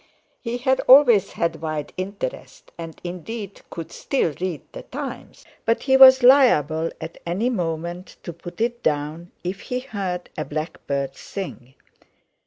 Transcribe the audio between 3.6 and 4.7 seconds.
could still read